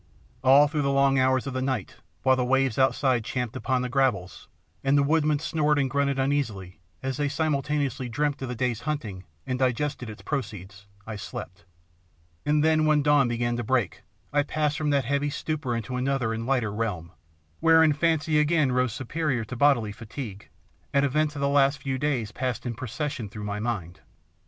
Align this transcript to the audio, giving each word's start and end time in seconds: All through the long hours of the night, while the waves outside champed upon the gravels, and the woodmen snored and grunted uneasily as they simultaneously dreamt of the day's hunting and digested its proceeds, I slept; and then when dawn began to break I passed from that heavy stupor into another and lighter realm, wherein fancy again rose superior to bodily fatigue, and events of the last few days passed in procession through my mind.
All 0.43 0.67
through 0.67 0.81
the 0.81 0.89
long 0.91 1.19
hours 1.19 1.45
of 1.45 1.53
the 1.53 1.61
night, 1.61 1.97
while 2.23 2.35
the 2.35 2.43
waves 2.43 2.79
outside 2.79 3.23
champed 3.23 3.55
upon 3.55 3.83
the 3.83 3.87
gravels, 3.87 4.47
and 4.83 4.97
the 4.97 5.03
woodmen 5.03 5.37
snored 5.37 5.77
and 5.77 5.87
grunted 5.91 6.17
uneasily 6.17 6.79
as 7.03 7.17
they 7.17 7.29
simultaneously 7.29 8.09
dreamt 8.09 8.41
of 8.41 8.49
the 8.49 8.55
day's 8.55 8.81
hunting 8.81 9.25
and 9.45 9.59
digested 9.59 10.09
its 10.09 10.23
proceeds, 10.23 10.87
I 11.05 11.17
slept; 11.17 11.65
and 12.47 12.63
then 12.63 12.87
when 12.87 13.03
dawn 13.03 13.27
began 13.27 13.55
to 13.57 13.63
break 13.63 14.01
I 14.33 14.41
passed 14.41 14.75
from 14.75 14.89
that 14.89 15.05
heavy 15.05 15.29
stupor 15.29 15.75
into 15.75 15.95
another 15.95 16.33
and 16.33 16.47
lighter 16.47 16.71
realm, 16.73 17.11
wherein 17.59 17.93
fancy 17.93 18.39
again 18.39 18.71
rose 18.71 18.93
superior 18.93 19.45
to 19.45 19.55
bodily 19.55 19.91
fatigue, 19.91 20.49
and 20.91 21.05
events 21.05 21.35
of 21.35 21.41
the 21.41 21.47
last 21.47 21.77
few 21.77 21.99
days 21.99 22.31
passed 22.31 22.65
in 22.65 22.73
procession 22.73 23.29
through 23.29 23.43
my 23.43 23.59
mind. 23.59 23.99